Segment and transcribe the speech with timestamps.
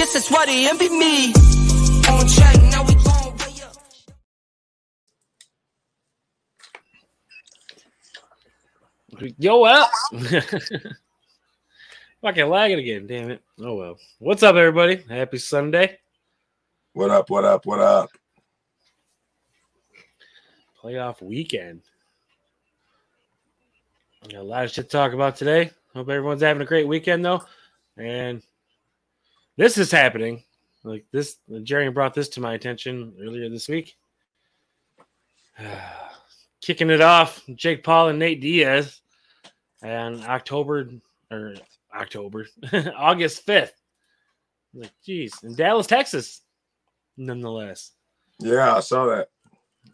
[0.00, 1.26] guess that's why they envy me.
[2.08, 3.60] On track, now we going way
[9.28, 9.34] up.
[9.36, 9.90] Yo, well.
[12.22, 13.42] Fucking lagging again, damn it.
[13.58, 13.98] Oh well.
[14.20, 15.04] What's up, everybody?
[15.06, 15.98] Happy Sunday.
[16.94, 17.28] What up?
[17.28, 17.66] What up?
[17.66, 18.08] What up?
[20.82, 21.82] Playoff weekend.
[24.30, 25.72] Got a lot of shit to talk about today.
[25.92, 27.42] Hope everyone's having a great weekend though.
[27.98, 28.42] And
[29.60, 30.42] this is happening.
[30.84, 33.94] Like this, Jerry brought this to my attention earlier this week.
[36.62, 39.02] Kicking it off, Jake Paul and Nate Diaz,
[39.82, 40.88] and October
[41.30, 41.56] or
[41.94, 42.46] October,
[42.96, 43.74] August fifth.
[44.72, 46.40] Like, geez, in Dallas, Texas,
[47.18, 47.92] nonetheless.
[48.38, 49.28] Yeah, I saw that.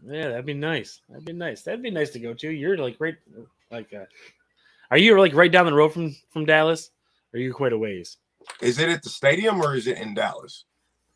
[0.06, 1.01] Yeah, that'd be nice.
[1.08, 1.62] That'd be nice.
[1.62, 2.51] That'd be nice to go to.
[2.51, 3.17] You're like right,
[3.73, 4.05] like, uh,
[4.92, 6.91] are you like right down the road from from Dallas?
[7.34, 8.19] Or are you quite a ways?
[8.61, 10.64] Is it at the stadium or is it in Dallas?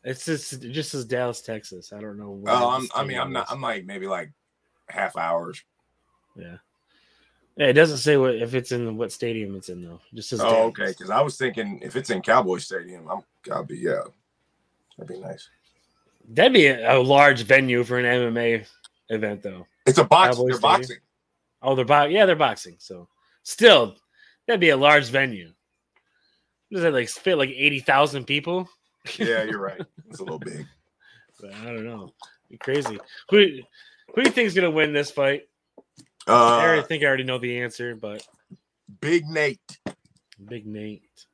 [0.03, 1.93] It's just it just says Dallas, Texas.
[1.93, 2.31] I don't know.
[2.31, 3.47] where Oh, I'm, I mean, I'm not.
[3.49, 4.31] I'm like maybe like
[4.89, 5.61] half hours.
[6.35, 6.57] Yeah.
[7.57, 9.99] Yeah, it doesn't say what if it's in what stadium it's in though.
[10.11, 10.39] It just says.
[10.39, 10.65] Oh, Dallas.
[10.69, 10.87] okay.
[10.87, 13.21] Because I was thinking if it's in Cowboy Stadium, I'm.
[13.51, 14.01] I'll be yeah.
[14.97, 15.49] That'd be nice.
[16.29, 18.65] That'd be a, a large venue for an MMA
[19.09, 19.67] event though.
[19.85, 20.35] It's a box.
[20.35, 20.79] Cowboy They're Stadium?
[20.79, 20.97] boxing.
[21.61, 22.75] Oh, they're bo- yeah, they're boxing.
[22.79, 23.07] So
[23.43, 23.95] still,
[24.47, 25.51] that'd be a large venue.
[26.71, 28.69] Does that like fit like eighty thousand people?
[29.17, 29.81] Yeah, you're right.
[30.09, 30.65] It's a little big.
[31.39, 32.13] But I don't know.
[32.59, 32.99] Crazy.
[33.29, 33.37] Who
[34.13, 35.43] who do you think's gonna win this fight?
[36.27, 38.25] I Uh, already think I already know the answer, but
[38.99, 39.79] Big Nate.
[40.47, 41.25] Big Nate.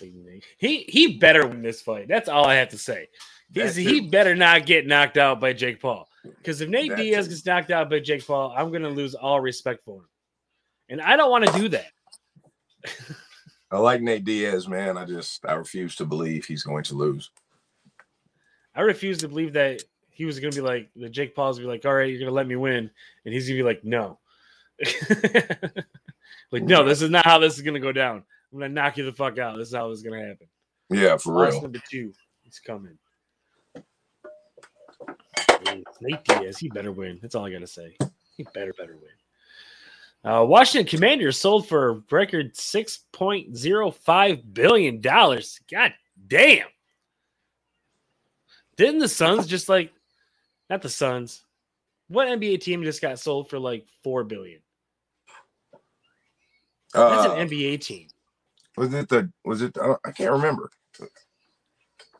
[0.00, 0.44] Big Nate.
[0.58, 2.08] He he better win this fight.
[2.08, 3.08] That's all I have to say.
[3.52, 6.08] He's, he better not get knocked out by Jake Paul.
[6.22, 9.82] Because if Nate Diaz gets knocked out by Jake Paul, I'm gonna lose all respect
[9.84, 10.08] for him.
[10.90, 11.90] And I don't want to do that.
[13.70, 14.98] I like Nate Diaz, man.
[14.98, 17.30] I just I refuse to believe he's going to lose.
[18.74, 21.84] I refuse to believe that he was gonna be like the Jake Paul's be like,
[21.84, 22.90] all right, you're gonna let me win,
[23.24, 24.18] and he's gonna be like, no.
[26.50, 28.24] like, no, this is not how this is gonna go down.
[28.52, 29.56] I'm gonna knock you the fuck out.
[29.56, 30.48] This is how is gonna happen.
[30.90, 31.62] Yeah, for Loss real.
[31.62, 32.12] number two.
[32.42, 32.98] He's coming.
[36.00, 37.18] Nate Diaz, he better win.
[37.22, 37.96] That's all I gotta say.
[38.36, 39.10] He better, better win.
[40.22, 45.60] Uh, Washington Commanders sold for a record six point zero five billion dollars.
[45.70, 45.94] God
[46.26, 46.66] damn!
[48.76, 49.92] Didn't the Suns just like,
[50.68, 51.44] not the Suns?
[52.08, 54.60] What NBA team just got sold for like four billion?
[56.92, 58.08] That's Uh, an NBA team.
[58.76, 59.30] Wasn't it the?
[59.44, 59.76] Was it?
[59.78, 60.70] uh, I can't remember.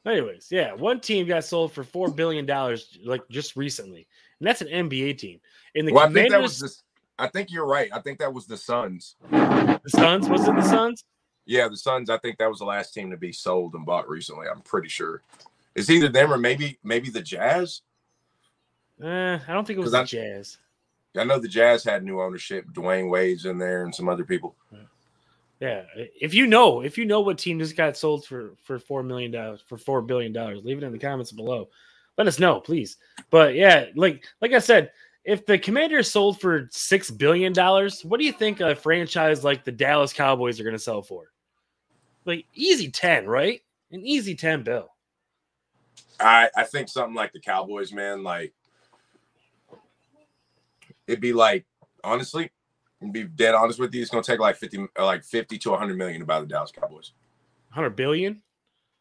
[0.07, 4.07] Anyways, yeah, one team got sold for four billion dollars like just recently,
[4.39, 5.41] and that's an NBA team.
[5.75, 6.83] And the Well, I think that Commanders, was the.
[7.21, 7.91] I think you're right.
[7.93, 9.17] I think that was the Suns.
[9.31, 11.05] the Suns, was it the Suns?
[11.47, 12.11] Yeah, the Suns.
[12.11, 14.47] I think that was the last team to be sold and bought recently.
[14.49, 15.23] I'm pretty sure.
[15.75, 17.83] It's either them or maybe maybe the Jazz.
[19.03, 20.59] Uh, I don't think it was the I- Jazz.
[21.17, 22.67] I know the Jazz had new ownership.
[22.73, 24.55] Dwyane Wade's in there and some other people.
[25.61, 29.03] Yeah, if you know, if you know what team just got sold for for four
[29.03, 31.69] million dollars for four billion dollars, leave it in the comments below.
[32.17, 32.97] Let us know, please.
[33.31, 34.93] But yeah, like like I said,
[35.25, 39.65] if the Commanders sold for six billion dollars, what do you think a franchise like
[39.65, 41.31] the Dallas Cowboys are going to sell for?
[42.25, 43.61] Like easy ten, right?
[43.93, 44.91] An easy ten bill.
[46.19, 48.23] I I think something like the Cowboys, man.
[48.23, 48.53] Like
[51.07, 51.67] it'd be like
[52.05, 52.51] honestly,
[53.03, 55.97] to be dead honest with you, it's gonna take like fifty, like fifty to hundred
[55.97, 57.13] million to buy the Dallas Cowboys.
[57.71, 58.43] Hundred billion.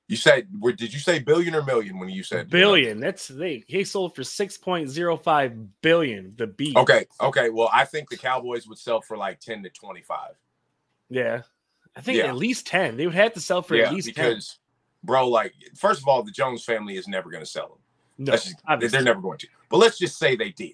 [0.10, 3.00] You said, did you say billion or million when you said billion.
[3.00, 6.34] That's they he sold for six point zero five billion.
[6.36, 6.74] The B.
[6.76, 7.52] Okay, okay.
[7.52, 10.34] Well, I think the Cowboys would sell for like ten to twenty-five.
[11.10, 11.44] Yeah.
[11.96, 12.26] I think Yeah.
[12.26, 12.98] at least ten.
[12.98, 14.58] They would have to sell for yeah, at least because
[15.04, 17.78] bro, like first of all, the Jones family is never going to sell them.
[18.18, 18.56] No, just,
[18.92, 19.48] they're never going to.
[19.70, 20.74] But let's just say they did.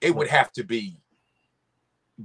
[0.00, 1.00] It would have to be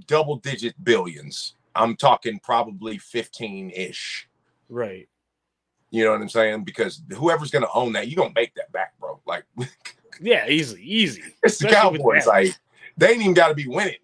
[0.06, 1.56] double digit billions.
[1.76, 4.30] I'm talking probably 15 ish.
[4.70, 5.10] right.
[5.94, 6.64] You know what I'm saying?
[6.64, 9.20] Because whoever's going to own that, you're going to make that back, bro.
[9.28, 9.44] Like,
[10.20, 11.22] Yeah, easily, easy.
[11.44, 12.26] it's the Especially with Cowboys.
[12.28, 12.60] Like,
[12.98, 13.98] they ain't even got to be winning.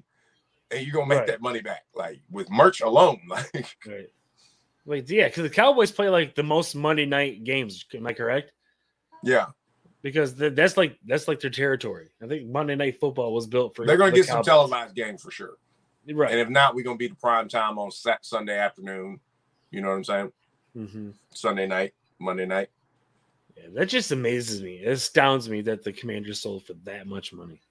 [0.69, 1.27] And you're going to make Right.
[1.29, 1.85] that money back.
[1.95, 3.19] Like, with merch alone.
[3.27, 4.07] Like, Right.
[4.85, 7.83] Wait, yeah, because the Cowboys play like the most Monday night games.
[7.95, 8.51] Am I correct?
[9.23, 9.47] yeah.
[10.03, 12.07] Because th- that's like that's like their territory.
[12.23, 13.85] I think Monday Night Football was built for.
[13.85, 14.45] They're going the to get some Cowboys.
[14.45, 15.55] televised games for sure.
[16.09, 16.31] Right.
[16.31, 17.91] And if not, we're gonna be the prime time on
[18.21, 19.19] Sunday afternoon.
[19.71, 20.31] You know what I'm saying?
[20.73, 22.69] Hmm Sunday night, Monday night.
[23.57, 24.75] Yeah, that just amazes me.
[24.77, 27.61] It astounds me that the Commanders sold for that much money.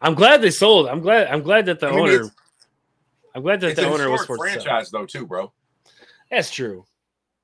[0.00, 0.88] I'm glad they sold.
[0.88, 1.26] I'm glad.
[1.28, 2.30] I'm glad that the I mean, owner.
[3.34, 5.52] I'm glad that the owner was for franchise though, too, bro.
[6.30, 6.84] That's true.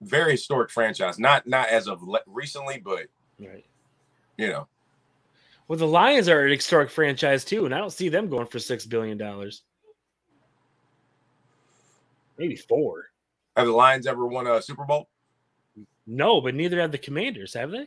[0.03, 1.19] Very historic franchise.
[1.19, 3.07] Not not as of le- recently, but
[3.41, 3.65] Right.
[4.39, 4.69] you know,
[5.67, 8.59] Well, the Lions are an historic franchise too, and I don't see them going for
[8.59, 9.63] six billion dollars.
[12.39, 13.07] Maybe four.
[13.57, 15.09] Have the Lions ever won a Super Bowl?
[16.07, 17.87] No, but neither have the Commanders, have they?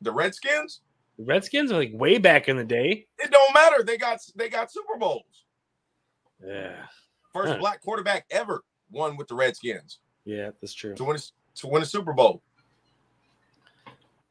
[0.00, 0.80] The Redskins?
[1.18, 3.06] The Redskins are like way back in the day.
[3.18, 3.82] It don't matter.
[3.82, 5.44] They got they got Super Bowls.
[6.44, 6.76] Yeah,
[7.32, 7.58] First Huh.
[7.58, 10.94] black quarterback ever won with the Redskins yeah, that's true.
[10.94, 11.20] to win a,
[11.56, 12.42] to win a Super Bowl.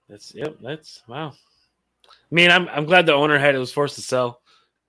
[0.09, 0.57] That's yep.
[0.61, 1.33] That's wow.
[2.07, 4.41] I mean, I'm I'm glad the owner had it was forced to sell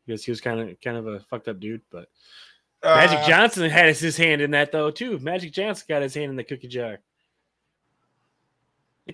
[0.07, 1.83] because he was kind of kind of a fucked up dude.
[1.91, 2.09] But
[2.83, 5.19] Magic Uh, Johnson had his, hand in that though too.
[5.19, 6.99] Magic Johnson got his hand in the cookie jar.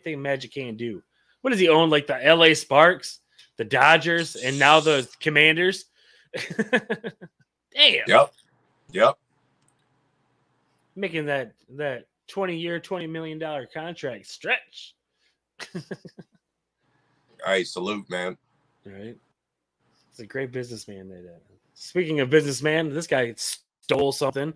[0.04, 1.02] Do Magic can do?
[1.40, 1.90] What does he own?
[1.90, 2.54] Like the L.A.
[2.54, 3.20] Sparks,
[3.56, 5.86] the Dodgers, and now the Commanders.
[7.74, 8.32] Damn, Yep.
[8.92, 9.18] Yep.
[10.94, 14.94] making that that twenty year, twenty million dollar contract stretch.
[17.44, 18.36] Hey, salute, man.
[18.84, 19.16] Right.
[20.10, 21.08] It's a great businessman.
[21.08, 24.52] That uh, speaking of businessman, this guy stole something.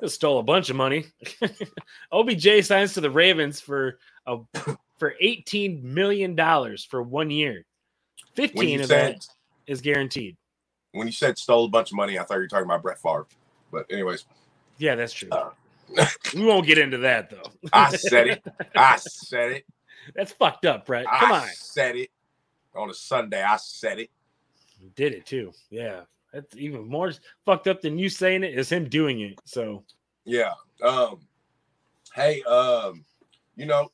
[0.00, 1.04] He stole a bunch of money.
[2.12, 4.38] OBJ signs to the Ravens for a
[4.98, 7.64] for eighteen million dollars for one year.
[8.34, 9.26] Fifteen of said that
[9.68, 10.36] is guaranteed.
[10.92, 13.00] when you said stole a bunch of money, I thought you were talking about Brett
[13.00, 13.26] Favre.
[13.70, 14.24] But anyways,
[14.78, 15.28] Yeah, that's true.
[15.30, 15.50] Uh.
[16.34, 17.52] we won't get into that though.
[17.72, 18.42] I said it.
[18.74, 19.64] I said it.
[20.14, 21.04] That's fucked up, Brett.
[21.06, 21.48] Come I on.
[21.54, 22.10] said it
[22.74, 23.42] on a Sunday.
[23.42, 24.10] I said it.
[24.96, 25.52] Did it too.
[25.70, 26.00] Yeah.
[26.34, 27.12] That's even more
[27.46, 29.40] fucked up than you saying it is him doing it.
[29.44, 29.84] So
[30.24, 30.52] Yeah.
[30.82, 31.20] Um.
[32.12, 32.42] Hey.
[32.42, 33.04] Um.
[33.56, 33.90] You know,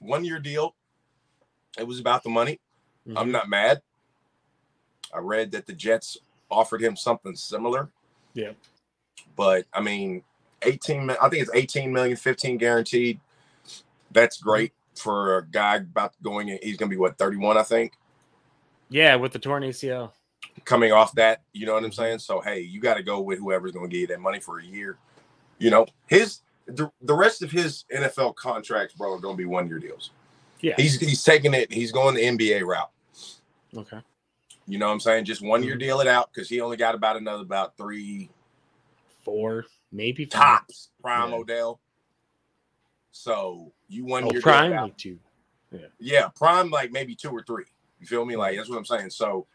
[0.00, 0.74] one year deal.
[1.78, 2.58] It was about the money.
[3.14, 3.32] I'm mhm.
[3.32, 3.82] not mad.
[5.14, 6.18] I read that the Jets
[6.50, 7.88] offered him something similar.
[8.34, 8.52] Yeah.
[9.36, 10.24] But I mean,
[10.62, 13.20] 18 I think it's 18 million, 15 guaranteed.
[14.10, 16.58] That's great for a guy about going in.
[16.62, 17.92] He's going to be what, 31, I think,
[18.88, 20.12] Yeah, with the torn ACL.
[20.66, 21.40] Coming off that.
[21.54, 22.18] You know what I'm saying?
[22.18, 24.58] So, hey, you got to go with whoever's going to give you that money for
[24.58, 24.98] a year.
[25.58, 29.46] You know, his, the, the rest of his NFL contracts, bro, are going to be
[29.46, 30.10] one year deals.
[30.60, 30.74] Yeah.
[30.76, 32.90] He's, he's taking it, he's going the NBA route.
[33.74, 34.00] Okay.
[34.66, 35.24] You know what I'm saying?
[35.24, 35.80] Just one year Mhm.
[35.80, 38.28] deal it out because he only got about another about three
[39.22, 40.40] Four, maybe five.
[40.40, 41.36] tops prime Yeah.
[41.36, 41.80] Odell.
[43.12, 44.82] So you one Oh, year prime deal it out.
[44.84, 45.18] like two.
[45.98, 47.64] Yeah, prime like maybe two or three.
[48.00, 48.36] You feel me?
[48.36, 49.10] Like that's what I'm saying.
[49.10, 49.46] So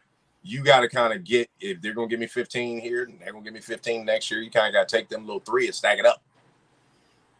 [0.42, 3.32] you got to kind of get if they're gonna give me 15 here and they're
[3.32, 4.40] gonna give me 15 next year.
[4.40, 6.22] You kind of got to take them little three and stack it up.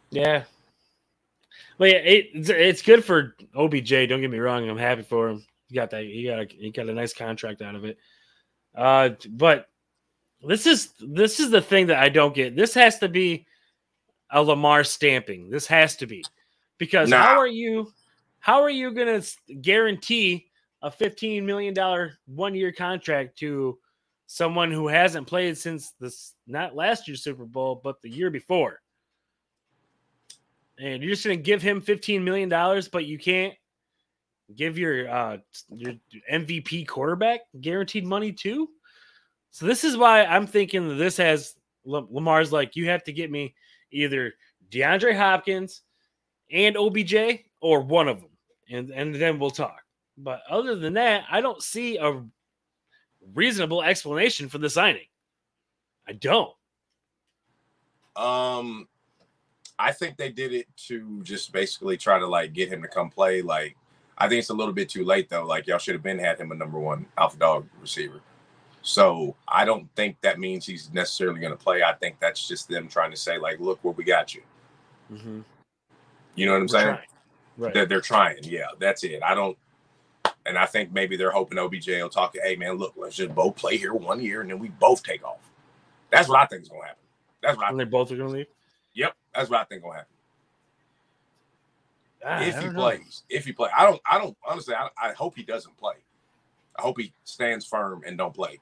[0.09, 0.43] Yeah.
[1.77, 3.89] But yeah, it, it's, it's good for OBJ.
[3.89, 4.67] Don't get me wrong.
[4.69, 5.45] I'm happy for him.
[5.67, 6.03] He got that.
[6.03, 7.97] He got a, he got a nice contract out of it.
[8.75, 9.67] Uh, but
[10.47, 12.55] this is this is the thing that I don't get.
[12.55, 13.45] This has to be
[14.29, 15.49] a Lamar stamping.
[15.49, 16.23] This has to be
[16.77, 17.21] because Nah.
[17.23, 17.91] how are you
[18.39, 20.47] how are you going to guarantee
[20.83, 23.79] a 15 million dollar one year contract to
[24.27, 28.81] someone who hasn't played since this not last year's Super Bowl but the year before?
[30.77, 33.53] And you're just to give him 15 million dollars but you can't
[34.55, 35.37] give your uh
[35.69, 35.93] your
[36.31, 38.69] MVP quarterback guaranteed money too?
[39.51, 43.31] So this is why I'm thinking that this has Lamar's like you have to get
[43.31, 43.55] me
[43.91, 44.33] either
[44.69, 45.81] DeAndre Hopkins
[46.51, 47.15] and OBJ
[47.61, 48.31] or one of them,
[48.69, 49.82] and and then we'll talk.
[50.17, 52.21] But other than that, I don't see a
[53.33, 55.07] reasonable explanation for the signing.
[56.07, 56.53] I don't.
[58.15, 58.87] Um,
[59.79, 63.09] I think they did it to just basically try to like get him to come
[63.09, 63.41] play.
[63.41, 63.75] Like,
[64.17, 65.45] I think it's a little bit too late though.
[65.45, 68.21] Like, y'all should have been had him a number one alpha dog receiver.
[68.83, 71.83] So I don't think that means he's necessarily going to play.
[71.83, 74.41] I think that's just them trying to say like, look where we got you.
[75.11, 75.39] Mm-hmm.
[76.35, 76.97] You know what I'm saying?
[77.57, 77.73] Right.
[77.73, 78.43] They're, they're trying.
[78.43, 79.23] Yeah, that's it.
[79.23, 79.57] I don't.
[80.45, 82.33] And I think maybe they're hoping OBJ will talk.
[82.33, 85.03] To, hey man, look, let's just both play here one year and then we both
[85.03, 85.39] take off.
[86.11, 87.03] That's what I think is going to happen.
[87.41, 88.47] That's what I and they both are going to leave.
[88.93, 90.07] Yep, that's what I think gonna happen.
[92.25, 92.81] Ah, I if he don't know.
[92.81, 95.95] plays, if he plays, I don't, I don't honestly, I, I hope he doesn't play.
[96.77, 98.59] I hope he stands firm and don't play.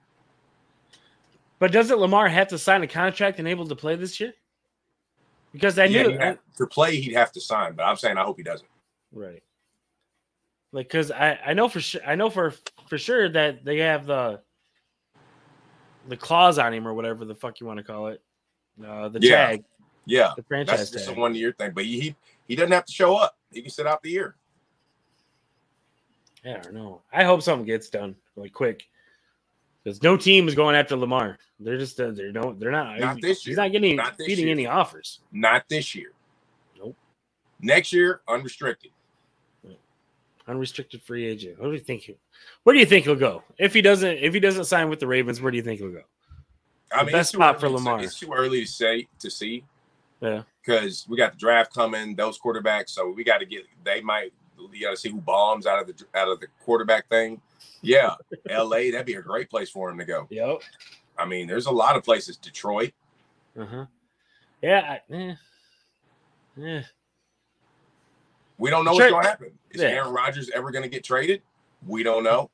[1.59, 4.33] But doesn't Lamar have to sign a contract and able to play this year?
[5.53, 8.37] Because I Yeah, knew to play, he'd have to sign, but I'm saying I hope
[8.37, 8.67] he doesn't.
[9.11, 9.43] Right.
[10.73, 12.53] Like, cause I I know for sure I know for
[12.87, 14.41] for sure that they have the
[16.07, 18.21] the clause on him or whatever the fuck you want to call it.
[18.85, 19.47] Uh, the Yeah.
[19.47, 19.63] tag,
[20.05, 21.71] Yeah, the franchise that's just a one year thing.
[21.75, 22.15] But he,
[22.47, 23.37] he doesn't have to show up.
[23.51, 24.35] He can sit out the year.
[26.43, 27.01] Yeah, I don't know.
[27.13, 28.83] I hope something gets done like quick.
[29.83, 31.37] Because no team is going after Lamar.
[31.59, 32.99] They're just uh, they're no they're not.
[32.99, 33.51] Not this year.
[33.51, 34.53] He's not getting Not feeding year.
[34.53, 35.19] any offers.
[35.31, 36.13] Not this year.
[36.79, 36.95] Nope.
[37.59, 38.91] Next year, unrestricted.
[40.47, 41.59] Unrestricted free agent.
[41.59, 42.01] What do you think?
[42.01, 42.17] He,
[42.63, 45.07] where do you think he'll go if he doesn't if he doesn't sign with the
[45.07, 45.41] Ravens?
[45.41, 46.01] Where do you think he'll go?
[46.91, 48.03] I The mean, best spot for early to Lamar.
[48.03, 49.63] It's too early to say to see
[50.19, 52.15] Yeah, because we got the draft coming.
[52.15, 53.63] Those quarterbacks, so we got to get.
[53.83, 54.33] They might.
[54.73, 57.39] You got to see who bombs out of the out of the quarterback thing.
[57.81, 58.15] Yeah,
[58.49, 58.91] L.A.
[58.91, 60.27] That'd be a great place for him to go.
[60.29, 60.61] yep.
[61.17, 62.37] I mean, there's a lot of places.
[62.37, 62.91] Detroit.
[63.59, 63.85] Uh huh.
[64.61, 64.97] Yeah.
[65.11, 65.35] I, eh.
[66.63, 66.81] Eh.
[68.61, 69.51] We don't know what's going to happen.
[69.71, 69.87] Is Yeah.
[69.87, 71.41] Aaron Rodgers ever going to get traded?
[71.87, 72.51] We don't know.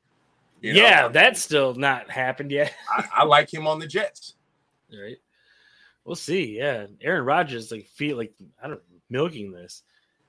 [0.62, 2.74] You yeah, mean, that's still not happened yet.
[2.90, 4.34] I, I like him on the Jets.
[4.90, 5.18] right.
[6.04, 6.56] We'll see.
[6.56, 9.82] Yeah, Aaron Rodgers like feel like I don't know, milking this.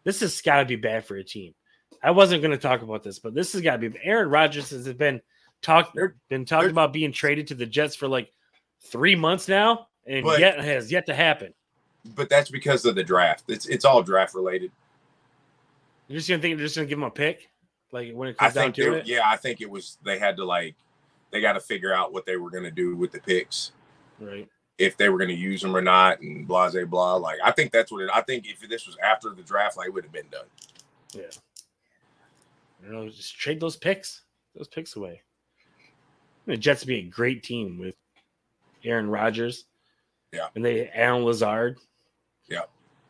[0.03, 1.55] This has got to be bad for a team.
[2.03, 3.97] I wasn't going to talk about this, but this has got to be.
[4.03, 5.21] Aaron Rodgers has been
[5.61, 8.29] talked been talking about being traded to the Jets for like
[8.81, 11.53] three months now, and But- yet has yet to happen.
[12.15, 13.45] But that's because of the draft.
[13.47, 14.71] It's it's all draft related.
[16.09, 17.49] You're just gonna think they're just gonna give him a pick,
[17.93, 19.07] like when it I comes down to they, it.
[19.07, 20.75] yeah, I think it was they had to like
[21.31, 23.71] they got to figure out what they were going to do with the picks,
[24.19, 24.49] Right.
[24.79, 27.15] if they were going to use them or not, and blah blah blah.
[27.15, 28.09] Like I think that's what it.
[28.13, 30.47] I think if this was after the draft, like it would have been done.
[31.13, 31.23] Yeah.
[32.81, 33.09] I don't know.
[33.09, 34.23] Just trade those picks.
[34.55, 35.21] Those picks away.
[36.47, 37.93] The Jets would be a great team with
[38.83, 39.65] Aaron Rodgers.
[40.33, 40.47] Yeah.
[40.55, 41.77] And they Allen Lazard,
[42.47, 42.61] Yeah.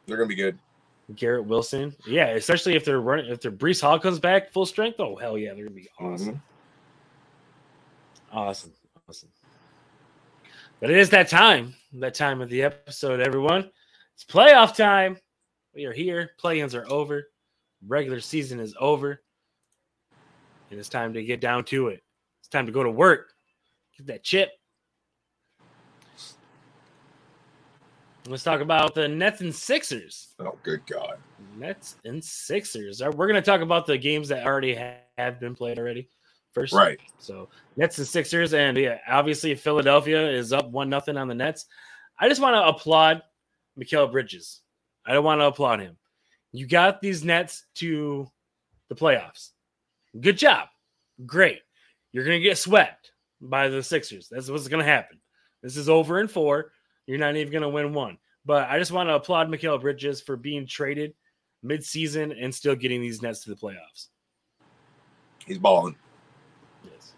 [0.06, 0.58] They're going to be good.
[1.16, 1.96] Garrett Wilson.
[2.06, 5.00] Yeah, especially if they're running if their Breece Hall comes back full strength.
[5.00, 6.36] Oh hell yeah, they're gonna be awesome.
[6.36, 6.42] Mhm.
[8.32, 8.74] Awesome.
[9.08, 9.30] Awesome.
[10.80, 13.70] But it is that time, that time of the episode, everyone.
[14.13, 15.18] It's playoff time.
[15.74, 16.32] We are here.
[16.38, 17.30] Play-ins are over.
[17.88, 19.22] Regular season is over.
[20.70, 22.04] And it's time to get down to it.
[22.39, 23.34] It's time to go to work.
[23.98, 24.51] Get that chip.
[28.29, 30.36] Let's talk about the Nets and Sixers.
[30.39, 31.17] Oh, good God!
[31.57, 33.01] Nets and Sixers.
[33.01, 34.79] We're going to talk about the games that already
[35.17, 36.07] have been played already
[36.53, 36.71] first.
[36.71, 37.00] Right.
[37.17, 41.65] So Nets and Sixers, and yeah, obviously Philadelphia is up one nothing on the Nets.
[42.19, 43.24] I just want to applaud
[43.79, 44.62] Mikal Bridges.
[45.07, 45.98] I don't want to applaud him.
[46.51, 48.29] You got these Nets to
[48.89, 49.50] the playoffs.
[50.21, 50.67] Good job.
[51.25, 51.62] Great.
[52.12, 54.27] You're gonna get swept by the Sixers.
[54.29, 55.19] That's what's gonna happen.
[55.63, 56.74] This is over in four.
[57.10, 58.20] You're not even gonna win one.
[58.46, 61.16] But I just want to applaud Mikal Bridges for being traded
[61.63, 64.10] mid-season and still getting these Nets to the playoffs.
[65.44, 65.96] He's balling.
[66.84, 67.13] Yes.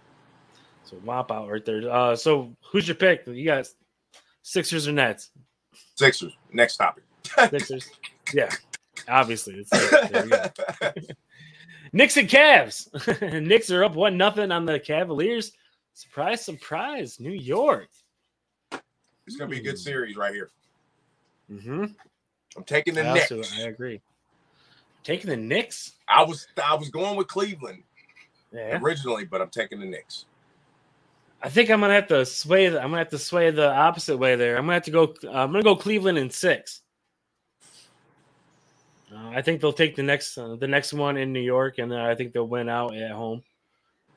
[0.86, 1.92] So whop out right there.
[1.92, 3.28] Uh, so who's your pick?
[3.28, 3.68] You got
[4.44, 5.32] Sixers or Nets?
[5.96, 6.38] Sixers.
[6.54, 7.04] Next topic.
[7.50, 7.90] Sixers.
[8.34, 8.50] yeah,
[9.10, 9.56] obviously.
[9.56, 9.70] It's
[10.10, 10.92] there we go.
[11.92, 13.42] Knicks and Cavs.
[13.46, 15.52] Knicks are up one nothing on the Cavaliers.
[15.96, 17.90] Surprise, surprise, New York.
[19.28, 20.50] It's going to be a good series right here.
[21.52, 21.86] Mm-hmm.
[22.58, 23.32] I'm taking the I, Knicks.
[23.32, 24.02] also, I agree.
[25.04, 25.94] Taking the Knicks.
[26.08, 27.84] I was I was going with Cleveland
[28.54, 28.80] Yeah.
[28.82, 30.26] originally, but I'm taking the Knicks.
[31.42, 32.70] I think I'm gonna have to sway.
[32.70, 34.58] The, I'm gonna have to sway the opposite way there.
[34.58, 35.16] I'm gonna have to go.
[35.24, 36.82] Uh, I'm gonna go Cleveland in six.
[39.12, 41.92] Uh, I think they'll take the next uh, the next one in New York, and
[41.92, 43.42] then I think they'll win out at home.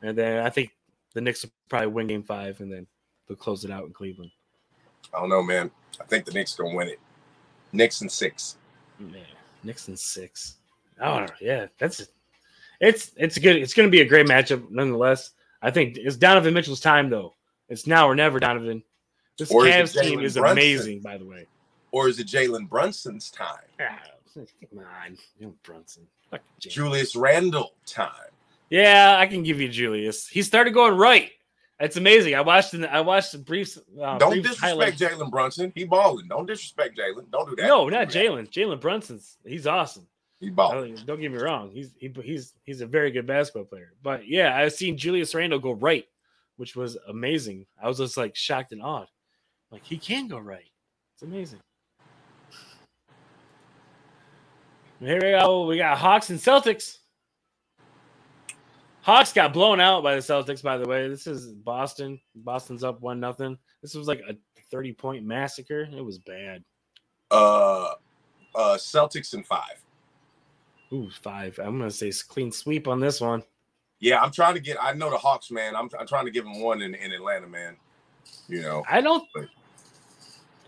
[0.02, 0.70] And then I think
[1.14, 2.86] the Knicks will probably win Game Five, and then
[3.26, 4.30] they'll close it out in Cleveland.
[5.14, 5.70] I don't know, man.
[6.00, 6.98] I think the Knicks gonna win it.
[7.72, 8.56] Knicks and six.
[8.98, 9.22] Man,
[9.62, 10.56] Knicks in six.
[11.00, 12.06] Oh yeah, that's
[12.80, 13.56] it's it's good.
[13.56, 15.32] It's gonna be a great matchup nonetheless.
[15.62, 17.34] I think it's Donovan Mitchell's time though.
[17.68, 18.82] It's now or never, Donovan.
[19.38, 20.52] This Or is Cavs team is Brunson?
[20.52, 21.46] amazing, by the way.
[21.90, 23.64] Or is it Jalen Brunson's time?
[23.80, 23.98] Ah,
[24.34, 26.06] come on, you Brunson.
[26.58, 28.10] Julius Randle time.
[28.70, 30.26] Yeah, I can give you Julius.
[30.26, 31.30] He started going right.
[31.80, 32.34] It's amazing.
[32.34, 32.74] I watched.
[32.74, 33.78] I watched the briefs.
[34.00, 34.98] Uh, Don't brief disrespect.
[34.98, 35.72] Jalen Brunson.
[35.74, 36.28] He balling.
[36.28, 37.30] Don't disrespect Jalen.
[37.32, 37.66] Don't do that.
[37.66, 38.48] No, not Don't do that.
[38.48, 38.50] Jalen.
[38.50, 39.38] Jalen Brunson's.
[39.44, 40.06] He's awesome.
[40.38, 40.94] He balling.
[40.94, 41.70] don't, don't get me wrong.
[41.72, 43.92] He's he, he's he's a very good basketball player.
[44.02, 46.04] But yeah, I've seen Julius Randle go right,
[46.56, 47.66] which was amazing.
[47.82, 49.08] I was just like shocked and awed.
[49.72, 50.70] Like he can go right.
[51.14, 51.60] It's amazing.
[55.00, 55.66] Here we go.
[55.66, 56.98] We got Hawks and Celtics.
[59.04, 61.08] Hawks got blown out by the Celtics, by the way.
[61.08, 62.18] This is Boston.
[62.36, 63.58] Boston's up one nothing.
[63.82, 64.34] This was like a
[64.70, 65.86] 30 point massacre.
[65.94, 66.64] It was bad.
[67.30, 67.88] Uh,
[68.54, 69.82] uh, Celtics in five.
[70.90, 71.58] Ooh, five.
[71.58, 73.42] I'm gonna say clean sweep on this one.
[74.00, 74.78] Yeah, I'm trying to get.
[74.82, 75.76] I know the Hawks, man.
[75.76, 77.76] I'm, I'm trying to give them one in, in Atlanta, man.
[78.48, 79.28] You know, I don't.
[79.34, 79.48] But-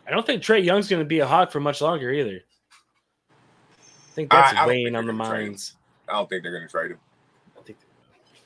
[0.06, 2.40] I don't think Trae Young's going to be a hawk for much longer either.
[3.30, 5.74] I think that's I- I don't weighing think on the gonna minds.
[6.08, 6.98] I don't think they're going to trade him.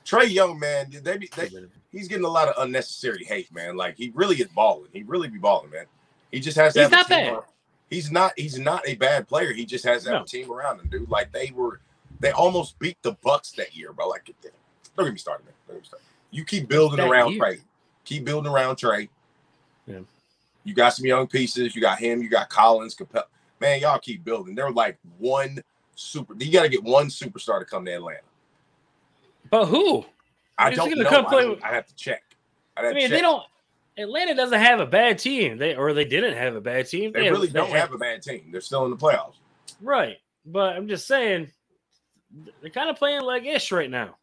[0.07, 2.63] I think Trae Young, man, they be they're they, gonna- he's getting a lot of
[2.63, 3.77] unnecessary hate, man.
[3.77, 4.89] Like he really is balling.
[4.93, 5.87] He really be balling, man.
[6.33, 7.43] He just has to He's have a not team bad.
[7.91, 8.33] He's not.
[8.37, 9.53] He's not a bad player.
[9.53, 10.23] He just has to have No.
[10.25, 11.11] a team around him, dude.
[11.11, 11.81] Like they were,
[12.21, 14.09] they almost beat the Bucks that year, bro.
[14.09, 14.25] Like,
[14.97, 15.55] don't get me started, man.
[15.67, 16.05] Don't get me started.
[16.31, 17.43] You keep building around year.
[17.43, 17.61] Trae.
[18.05, 19.09] Keep building around Trae.
[19.89, 19.99] Yeah.
[20.63, 21.75] You got some young pieces.
[21.75, 22.23] You got him.
[22.23, 22.95] You got Collins.
[22.95, 23.25] Capel.
[23.61, 24.55] Man, y'all keep building.
[24.55, 25.61] They're like one
[25.97, 26.35] super.
[26.39, 28.21] You got to get one superstar to come to Atlanta.
[29.51, 30.05] But who?
[30.59, 31.05] I don't know.
[31.09, 32.23] come I, play don't- with- I have to check.
[32.77, 33.11] I, I mean, check.
[33.11, 33.43] they don't.
[33.99, 35.59] Atlanta doesn't have a bad team.
[35.59, 37.13] They or they didn't have a bad team.
[37.13, 38.49] They have- really don't had- have a bad team.
[38.53, 39.35] They're still in the playoffs.
[39.81, 40.17] right.
[40.47, 41.51] But I'm just saying,
[42.63, 44.17] they're kind of playing like ish right now.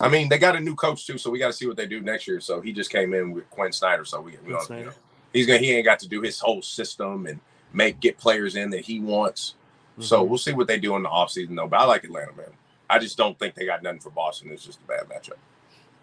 [0.00, 1.86] I mean, they got a new coach too, so we got to see what they
[1.86, 2.40] do next year.
[2.40, 4.92] So he just came in with Quin Snyder, so we, we don't, you know,
[5.32, 7.40] he's gonna he ain't got to do his whole system and
[7.72, 9.54] make get players in that he wants.
[9.98, 10.28] So Mhm.
[10.28, 11.66] we'll see what they do in the offseason though.
[11.66, 12.46] But I like Atlanta, man.
[12.90, 14.50] I just don't think they got nothing for Boston.
[14.50, 15.38] It's just a bad matchup.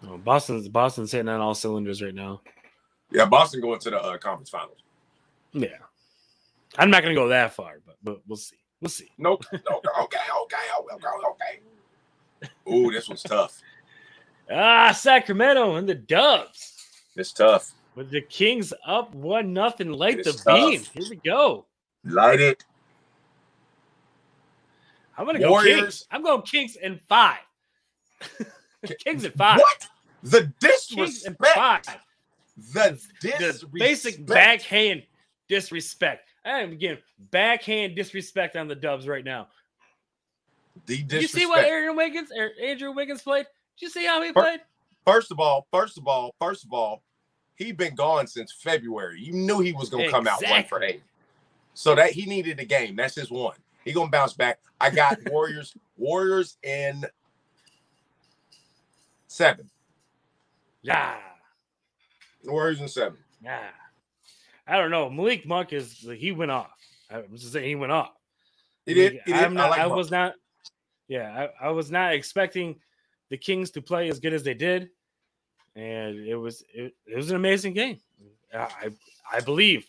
[0.06, 2.40] Oh, Boston's Boston's hitting on all cylinders right now.
[3.10, 4.78] Yeah, Boston going to the uh, conference finals.
[5.52, 5.68] Yeah,
[6.76, 8.56] I'm not gonna go that far, but but we'll see.
[8.80, 9.10] We'll see.
[9.18, 9.44] Nope.
[9.52, 12.50] okay, okay, okay, okay, okay.
[12.72, 13.60] Ooh, this one's tough.
[14.48, 16.72] Ah, Sacramento and the Dubs
[17.16, 17.72] It's tough.
[17.96, 19.90] with the Kings up one nothing.
[19.90, 20.44] Light the tough.
[20.70, 20.82] beam.
[20.94, 21.66] Here we go.
[22.04, 22.64] Light it.
[25.16, 25.80] I'm gonna go Warriors.
[25.80, 26.06] Kings.
[26.10, 27.38] I'm going Kings in five.
[29.04, 29.58] Kings in five.
[29.60, 29.88] What?
[30.22, 31.38] The disrespect.
[31.54, 31.84] five.
[32.72, 33.72] The The disrespect.
[33.74, 35.02] basic backhand
[35.48, 36.30] disrespect.
[36.44, 36.98] I am getting
[37.30, 39.48] backhand disrespect on the Dubs right now.
[40.86, 41.22] The disrespect.
[41.22, 42.30] you see what Aaron Wiggins
[42.62, 43.46] Andrew Wiggins played?
[43.78, 44.60] Did you see how he played?
[45.06, 47.02] First of all, first of all, first of all,
[47.54, 49.20] he been gone since February.
[49.22, 50.86] You knew he was gonna come out one for Exactly.
[50.88, 51.02] eight.
[51.74, 52.96] So that he needed a game.
[52.96, 53.56] That's his one.
[53.86, 54.58] He gonna bounce back.
[54.80, 57.06] I got Warriors, Warriors in
[59.28, 59.70] seven.
[60.82, 61.14] Yeah.
[62.44, 63.16] Warriors in seven.
[63.42, 63.60] Yeah.
[64.66, 65.08] I don't know.
[65.08, 66.72] Malik Monk is he went off.
[67.08, 68.10] I was just saying he went off.
[68.86, 69.20] He did.
[69.24, 69.44] He did.
[69.44, 70.34] I'm not, I, like I was not.
[71.06, 72.80] Yeah, I, I was not expecting
[73.30, 74.88] the Kings to play as good as they did,
[75.76, 77.98] and it was it, it was an amazing game.
[78.52, 78.90] I-
[79.32, 79.86] I believe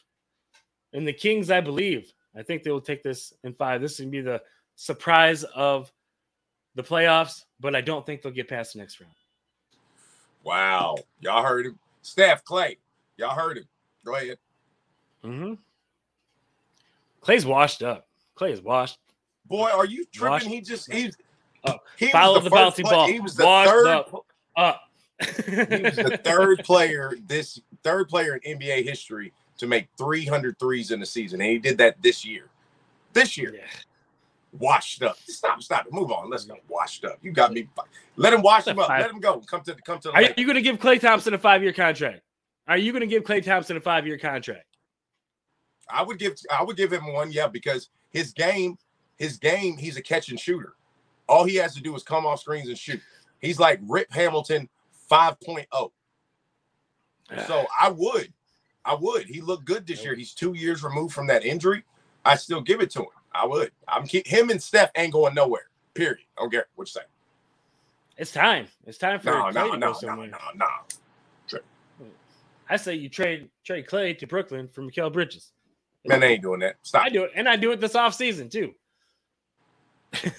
[0.93, 1.49] in the Kings.
[1.49, 2.11] I believe.
[2.37, 3.81] I think they will take this in five.
[3.81, 4.41] This can be the
[4.75, 5.91] surprise of
[6.75, 9.13] the playoffs, but I don't think they'll get past the next round.
[10.43, 10.95] Wow.
[11.19, 11.79] Y'all heard him.
[12.01, 12.77] Steph Klay.
[13.17, 13.65] Y'all heard him.
[14.05, 14.37] Go ahead.
[15.23, 15.53] Mm-hmm.
[17.21, 18.07] Klay's washed up.
[18.37, 18.99] Klay is washed.
[19.47, 20.31] Boy, are you tripping?
[20.31, 21.17] Wash- He just he's
[21.65, 23.07] Oh, he was Follow the, bouncy play- ball.
[23.07, 24.25] He was the washed third up.
[24.55, 24.81] Up.
[25.19, 30.91] he was the third player this third player in NBA history to make 300 threes
[30.91, 32.49] in the season, and he did that this year.
[33.13, 33.67] This year, Yeah.
[34.59, 35.17] washed up.
[35.27, 35.85] Stop, stop.
[35.91, 36.29] Move on.
[36.29, 36.57] Let's go.
[36.67, 37.17] Washed up.
[37.21, 37.67] You got me.
[38.15, 38.89] Let him wash him up.
[38.89, 39.39] Let him go.
[39.41, 40.13] Come to the come to the.
[40.13, 42.21] Are you going to give Klay Thompson a five year contract?
[42.67, 44.65] Are you going to give Klay Thompson a five year contract?
[45.89, 48.77] I would give I would give him one, yeah, because his game,
[49.17, 50.73] his game, he's a catch and shooter.
[51.27, 53.01] All he has to do is come off screens and shoot.
[53.41, 54.69] He's like Rip Hamilton
[55.11, 55.65] 5.0.
[57.45, 58.31] So I would,
[58.87, 59.27] I would.
[59.27, 60.15] He looked good this year.
[60.15, 61.83] He's two years removed from that injury.
[62.23, 63.07] I still give it to him.
[63.33, 63.71] I would.
[63.87, 65.67] I'm keep him and Steph ain't going nowhere.
[65.93, 66.19] Period.
[66.37, 67.01] I don't care what you say.
[68.17, 68.67] It's time.
[68.85, 70.65] It's time for No, no, to go no, no, no, no.
[72.69, 75.51] I say you trade trade Klay to Brooklyn for Mikal Bridges.
[76.05, 76.75] Man, they ain't doing that.
[76.81, 77.03] Stop.
[77.03, 78.73] I do it, and I do it this offseason too.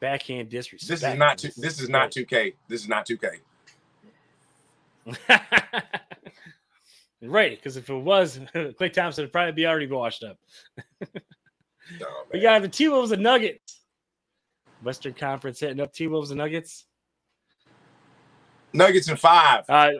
[0.00, 0.88] Backhand disrespect.
[0.88, 2.54] This is not two, this is not 2K.
[2.68, 3.40] This is not 2K.
[7.22, 10.38] right, because if it was, Klay Thompson would probably be already washed up.
[11.00, 12.42] No, We man.
[12.42, 13.80] got the T Wolves and Nuggets.
[14.82, 16.84] Western Conference hitting up T Wolves and Nuggets.
[18.72, 19.64] Nuggets in five.
[19.68, 19.90] Uh,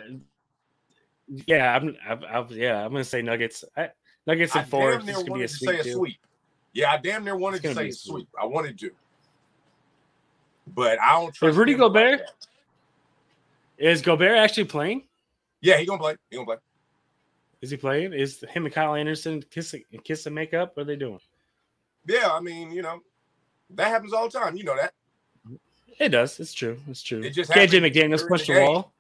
[1.47, 3.65] yeah, I'm, I'm, I'm yeah, I'm gonna say Nuggets.
[3.77, 3.91] I,
[4.27, 4.93] Nuggets and four.
[4.93, 6.17] damn near is gonna be wanted a to say sweep a sweep.
[6.75, 8.13] Yeah, I damn near wanted to say a sweep.
[8.13, 8.29] sweep.
[8.41, 8.91] I wanted to.
[10.75, 12.19] But I don't trust Rudy Denver like Gobert?
[12.21, 12.47] that.
[13.79, 15.05] Is Gobert actually playing?
[15.61, 16.17] Yeah, he gonna play.
[16.31, 16.57] He gonna play.
[17.61, 18.13] Is he playing?
[18.13, 20.77] Is him and Kyle Anderson kissing kiss and make up?
[20.77, 21.19] What are they doing?
[22.07, 23.01] Yeah, I mean, you know,
[23.71, 24.57] that happens all the time.
[24.57, 24.95] You know that.
[25.99, 26.39] It does.
[26.39, 26.79] It's true.
[26.89, 27.23] It's true.
[27.23, 28.93] It just KJ McDaniels pushed the the wall.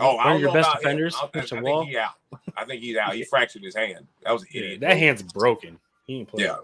[0.00, 1.84] Oh, One I of don't your know best defenders I, I, punched wall.
[1.84, 2.12] think out.
[2.56, 3.14] I think he's out.
[3.14, 4.06] He fractured his hand.
[4.22, 4.80] That was an Yeah, idiot.
[4.80, 5.76] that hand's broken.
[6.06, 6.48] He ain't playing.
[6.48, 6.58] Yeah,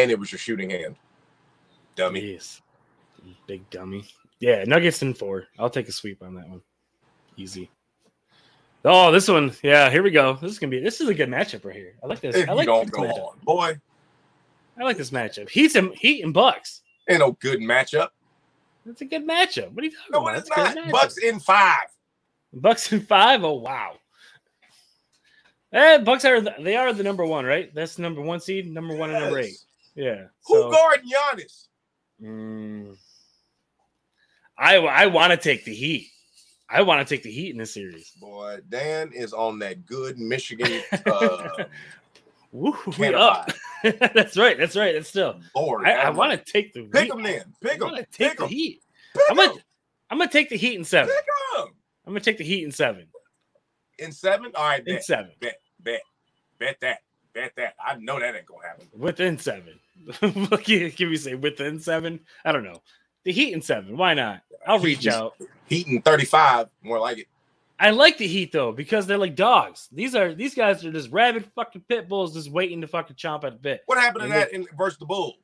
[0.00, 0.96] and it was your shooting hand,
[1.94, 2.32] dummy.
[2.32, 2.60] Yes.
[3.46, 4.04] Big dummy.
[4.40, 5.46] Yeah, Nuggets in four.
[5.58, 6.60] I'll take a sweep on that one.
[7.36, 7.70] Easy.
[8.84, 9.52] Oh, this one.
[9.62, 10.34] Yeah, here we go.
[10.34, 10.80] This is gonna be.
[10.80, 11.94] This is a good matchup right here.
[12.02, 12.36] I like this.
[12.36, 13.28] If I like this go matchup.
[13.28, 13.78] on, boy,
[14.78, 15.48] I like this matchup.
[15.48, 16.82] Heat and Heat and Bucks.
[17.08, 18.08] ain't no good matchup.
[18.84, 19.72] That's a good matchup.
[19.72, 20.38] What are you talking No, about?
[20.38, 20.90] it's That's not.
[20.92, 21.88] Bucks in five.
[22.52, 23.42] Bucks in five.
[23.42, 23.94] Oh wow.
[25.72, 27.74] Eh, Bucks are the, they are the number one, right?
[27.74, 29.56] That's the number one seed, number one and number eight.
[29.96, 30.26] Yeah.
[30.46, 31.66] Who So, guarding Giannis?
[32.22, 32.96] mm,
[34.58, 36.08] I I want to take the Heat.
[36.68, 38.10] I want to take the Heat in this series.
[38.20, 41.48] Boy, Dan is on that good Michigan uh,
[42.52, 43.52] Woo, we up.
[43.82, 44.56] that's right.
[44.56, 44.94] That's right.
[44.94, 45.40] That's still.
[45.54, 45.86] board.
[45.86, 47.08] I, I want to take the pick Heat.
[47.10, 47.54] them then.
[47.60, 47.90] Pick them.
[47.90, 48.46] to Pick take the.
[48.46, 48.82] Heat.
[49.14, 49.58] Pick I'm gonna 'em.
[50.10, 51.14] I'm gonna take the Heat in seven.
[51.14, 51.26] Pick
[51.58, 51.74] them.
[52.06, 53.06] I'm gonna take the Heat in seven.
[53.98, 54.52] In seven.
[54.54, 55.30] All right, In bet, seven.
[55.40, 56.00] bet, bet,
[56.58, 56.98] bet that,
[57.34, 57.74] bet that.
[57.84, 58.86] I know that ain't gonna happen.
[58.96, 59.78] Within seven.
[60.20, 62.20] can we say within seven?
[62.44, 62.80] I don't know.
[63.26, 63.96] The Heat in seven.
[63.96, 64.42] Why not?
[64.66, 65.34] I'll reach Heat- out.
[65.66, 66.68] Heat in thirty-five.
[66.82, 67.26] More like it.
[67.78, 69.88] I like the Heat though because they're like dogs.
[69.92, 73.42] These are these guys are just rabid fucking pit bulls, just waiting to fucking chomp
[73.42, 73.82] at the bit.
[73.86, 75.34] What happened to that in versus the Bulls?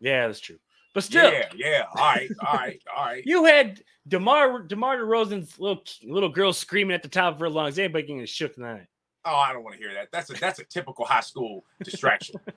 [0.00, 0.56] Yeah, that's true.
[0.94, 1.84] But still, Yeah, yeah.
[1.94, 3.22] All right, all right, all right.
[3.26, 7.78] you had DeMar DeMar DeRozan's little little girl screaming at the top of her lungs.
[7.78, 8.86] Anybody getting shook tonight.
[9.26, 10.08] Oh, I don't want to hear that.
[10.10, 12.40] That's a that's a typical high school distraction.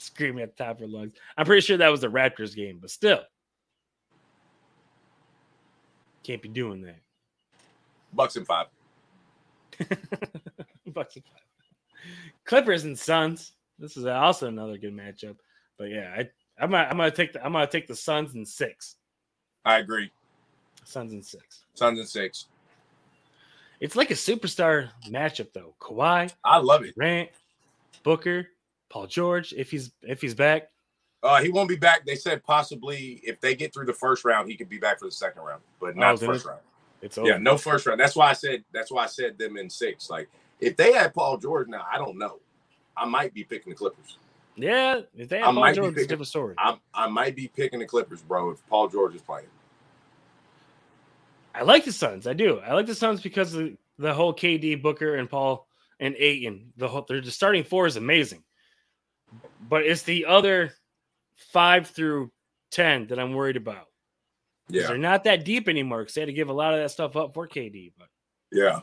[0.00, 1.12] Screaming at the top of her lungs.
[1.36, 3.20] I'm pretty sure that was the Raptors game, but still.
[6.22, 7.00] Can't be doing that.
[8.14, 8.66] Bucks and five.
[10.86, 11.44] Bucks and five.
[12.46, 13.52] Clippers and Suns.
[13.78, 15.36] This is also another good matchup.
[15.78, 18.48] But yeah, I, I'm gonna, I'm gonna take the I'm gonna take the Suns and
[18.48, 18.96] six.
[19.66, 20.10] I agree.
[20.84, 21.64] Suns and six.
[21.74, 22.46] Suns and six.
[23.80, 25.74] It's like a superstar matchup though.
[25.78, 26.94] Kawhi, I love it.
[26.94, 27.30] Grant,
[28.02, 28.48] Booker,
[28.90, 29.52] Paul George.
[29.56, 30.68] If he's if he's back,
[31.22, 32.04] Uh, he won't be back.
[32.04, 35.06] They said possibly if they get through the first round, he could be back for
[35.06, 36.60] the second round, but Oh, not the first it- round.
[37.02, 37.28] it's over.
[37.28, 37.98] Yeah, no first round.
[38.00, 38.64] That's why I said.
[38.72, 40.10] That's why I said them in six.
[40.10, 40.28] Like
[40.60, 42.40] if they had Paul George now, I don't know.
[42.96, 44.18] I might be picking the Clippers.
[44.56, 46.54] Yeah, if they I have Paul might be George, it's a picking- different story.
[46.58, 48.50] I I might be picking the Clippers, bro.
[48.50, 49.46] If Paul George is playing.
[51.54, 52.26] I like the Suns.
[52.26, 52.60] I do.
[52.60, 55.66] I like the Suns because of the whole KD, Booker, and Paul
[55.98, 56.72] and Ayton.
[56.76, 58.42] The whole they're the starting four is amazing,
[59.68, 60.72] but it's the other
[61.36, 62.30] five through
[62.70, 63.86] ten that I'm worried about.
[64.68, 66.90] Yeah, They're not that deep anymore because they had to give a lot of that
[66.90, 67.92] stuff up for KD.
[67.98, 68.08] But
[68.52, 68.80] yeah.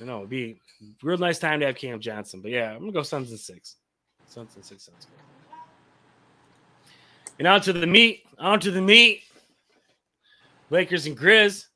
[0.00, 2.40] you know, it'd be a real nice time to have Cam Johnson.
[2.42, 3.76] But yeah, I'm gonna go Suns and six.
[4.26, 5.26] Suns and six sounds good.
[7.38, 8.24] And on to the meat.
[8.38, 9.22] On to the meat.
[10.70, 11.66] Lakers and Grizz.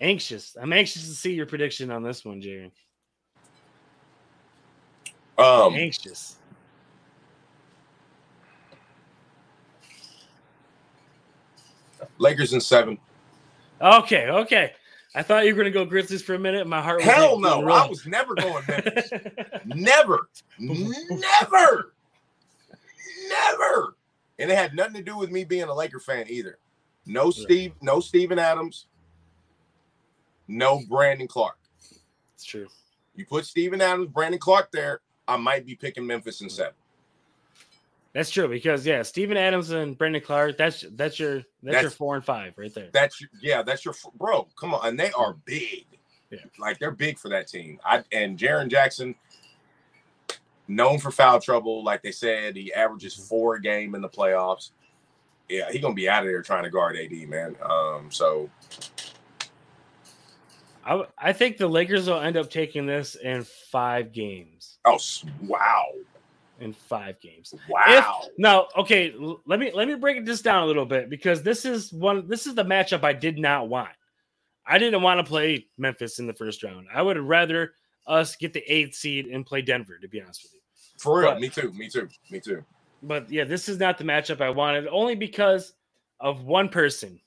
[0.00, 0.56] Anxious.
[0.60, 2.72] I'm anxious to see your prediction on this one, Jerry.
[5.38, 6.36] Um, Anxious.
[12.18, 12.98] Lakers in seven.
[13.80, 14.72] Okay, okay.
[15.14, 16.66] I thought you were gonna go Grizzlies for a minute.
[16.66, 19.10] My heart was Hell no, I was never going Memphis.
[19.64, 21.92] never, never,
[23.28, 23.96] never.
[24.38, 26.58] And it had nothing to do with me being a Laker fan either.
[27.06, 28.86] No Steve, no Steven Adams,
[30.48, 31.58] no Brandon Clarke.
[32.34, 32.66] it's true.
[33.14, 36.74] You put Steven Adams, Brandon Clarke there, I might be picking Memphis in seven.
[38.12, 40.56] That's true because yeah, Steven Adams and Brandon Clarke.
[40.56, 42.88] That's that's your that's, your four and five right there.
[42.92, 44.48] That's your- yeah, that's your bro.
[44.58, 45.84] Come on, and they are big.
[46.30, 46.38] Yeah.
[46.58, 47.78] like they're big for that team.
[47.84, 49.14] I and Jaren Jackson,
[50.66, 51.84] known for foul trouble.
[51.84, 54.70] Like they said, he averages four a game in the playoffs.
[55.48, 57.54] Yeah, he gonna be out of there trying to guard AD, man.
[57.62, 58.50] Um, so
[61.18, 64.75] I think the Lakers will end up taking this in five games.
[64.86, 64.98] Oh
[65.42, 65.84] wow,
[66.60, 67.54] In five games.
[67.68, 68.22] wow.
[68.38, 69.14] No, okay.
[69.46, 72.26] Let me let me break it this down a little bit because this is one.
[72.28, 73.90] This is the matchup I did not want.
[74.66, 76.86] I didn't want to play Memphis in the first round.
[76.92, 77.74] I would rather
[78.06, 79.98] us get the eighth seed and play Denver.
[80.00, 80.60] To be honest with you.
[80.98, 82.64] for real, but- me too, me too, me too.
[83.02, 85.74] But yeah, this is not the matchup I wanted, only because
[86.18, 87.20] of one person.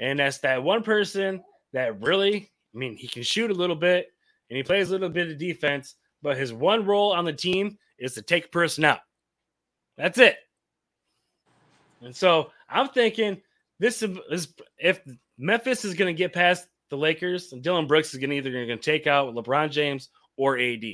[0.00, 4.08] And that's that one person that really, I mean, he can shoot a little bit
[4.50, 7.78] and he plays a little bit of defense, but his one role on the team
[7.98, 9.00] is to take a person out.
[9.96, 10.36] That's it.
[12.00, 13.40] And so I'm thinking
[13.78, 15.00] this is if
[15.36, 18.50] Memphis is going to get past the Lakers, and Dillon Brooks is going to either
[18.50, 20.84] going to take out LeBron James or AD.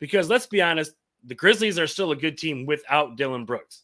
[0.00, 0.92] Because let's be honest,
[1.24, 3.82] the Grizzlies are still a good team without Dillon Brooks.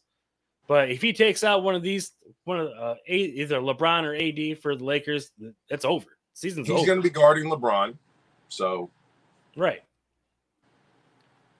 [0.67, 2.13] But if he takes out one of these,
[2.45, 5.31] one of uh, either LeBron or AD for the Lakers,
[5.69, 6.05] it's over.
[6.33, 6.87] Season's He's over.
[6.87, 7.97] gonna be guarding LeBron,
[8.47, 8.89] so
[9.57, 9.81] right.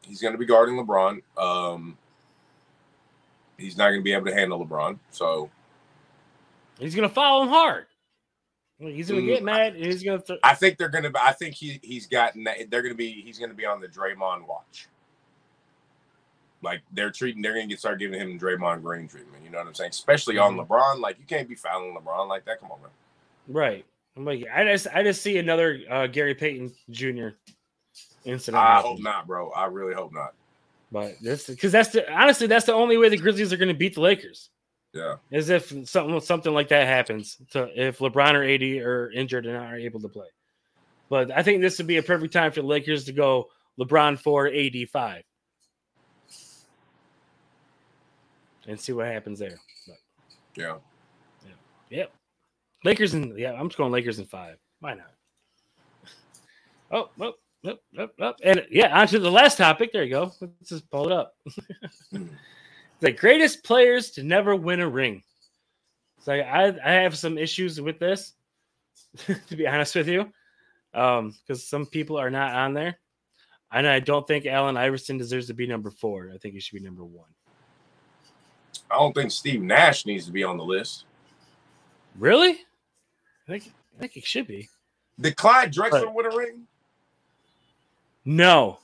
[0.07, 1.21] He's gonna be guarding LeBron.
[1.37, 1.97] Um,
[3.57, 4.97] He's not going to be able to handle LeBron.
[5.11, 5.51] So
[6.79, 7.85] He's gonna follow him hard.
[8.79, 10.19] He's gonna Mm, get mad and he's gonna.
[10.19, 11.11] Th- I think they're going to.
[11.23, 12.43] I think he he's gotten.
[12.45, 13.21] that- They're going to be.
[13.21, 14.87] He's going to be on the Draymond watch.
[16.63, 17.43] Like they're treating.
[17.43, 19.43] They're going to get start giving him Draymond Green treatment.
[19.43, 19.91] You know what I'm saying?
[19.91, 20.65] Especially on Mhm.
[20.67, 20.99] LeBron.
[20.99, 22.59] Like you can't be fouling LeBron like that.
[22.59, 22.89] Come on, man.
[23.47, 23.85] right.
[24.17, 27.29] I'm like, I just, I just see another uh, Gary Payton Jr.
[28.25, 28.61] incident.
[28.63, 28.91] I happen.
[28.91, 29.51] hope not, bro.
[29.51, 30.33] I really hope not.
[30.91, 33.73] But this, because that's the honestly, that's the only way the Grizzlies are going to
[33.73, 34.49] beat the Lakers.
[34.93, 35.15] Yeah.
[35.31, 37.37] Is if something something like that happens.
[37.51, 40.27] To if LeBron or AD are injured and aren't able to play.
[41.09, 43.47] But I think this would be a perfect time for the Lakers to go
[43.79, 45.23] LeBron four, AD five,
[48.67, 49.57] and see what happens there.
[49.87, 49.97] But,
[50.55, 50.75] Yeah.
[51.89, 52.11] yep,
[52.83, 54.57] Lakers and yeah, I'm just going Lakers in five.
[54.79, 55.11] Why not?
[56.93, 57.35] Oh, well,
[57.67, 57.79] Up,
[58.19, 58.39] up.
[58.43, 59.91] And yeah, on to the last topic.
[59.93, 60.31] There you go.
[60.41, 61.35] Let's just pull it up.
[62.99, 65.21] the greatest players to never win a ring.
[66.21, 68.33] So I, I have some issues with this,
[69.47, 70.31] to be honest with you,
[70.93, 72.99] um, because some people are not on there,
[73.71, 76.31] and I don't think Allen Iverson deserves to be number four.
[76.33, 77.29] I think he should be number one.
[78.89, 81.05] I don't think Steve Nash needs to be on the list.
[82.17, 82.51] Really?
[82.51, 84.69] I think I think it should be.
[85.19, 86.67] Did Clyde Drexler But- win a ring?
[88.25, 88.79] No.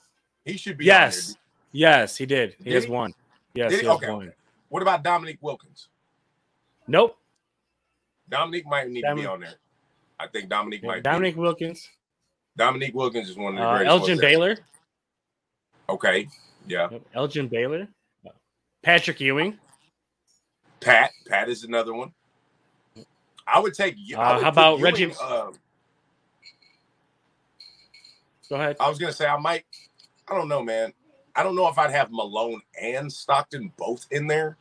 [0.46, 0.86] He should be.
[0.86, 1.36] Yes.
[1.72, 2.56] Yes, he did.
[2.58, 2.92] He Did has he?
[2.92, 3.14] one.
[3.54, 3.92] Yes, Did he he?
[3.92, 4.34] Okay, one.
[4.70, 5.88] What about Dominique Wilkins?
[6.88, 7.18] Nope.
[8.30, 9.54] Dominique might need to be on there.
[10.20, 11.04] I think Dominique might.
[11.04, 11.42] Dominique Be.
[11.42, 11.88] Wilkins,
[12.58, 13.90] Dominique Wilkins is one of the uh, greatest.
[13.92, 14.20] Elgin.
[14.20, 14.58] Baylor,
[15.90, 16.28] Okay.
[16.68, 16.90] Yeah.
[16.92, 17.88] Yep, Elgin Baylor,
[18.82, 19.58] Patrick Ewing.
[20.82, 21.12] Pat.
[21.28, 22.12] Pat is another one.
[23.46, 23.96] I would take.
[23.96, 25.52] I Uh, would how about Ewing, Reggie- Uh,
[28.50, 28.78] Go ahead.
[28.80, 29.66] I was gonna say I might.
[30.30, 30.94] I don't know, man.
[31.36, 34.58] I don't know if I'd have Malone and Stockton both in there.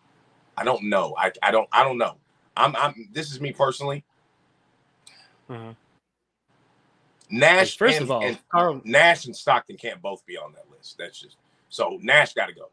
[0.56, 1.14] I don't know.
[1.18, 1.68] I, I don't.
[1.72, 2.16] I don't know.
[2.56, 2.76] I'm.
[2.76, 3.10] I'm.
[3.12, 4.04] This is me personally.
[5.50, 5.74] Uh-huh.
[7.30, 7.78] Nash.
[7.78, 10.96] First and, of all, and Karl, Nash and Stockton can't both be on that list.
[10.98, 11.36] That's just
[11.70, 12.70] so Nash got to go.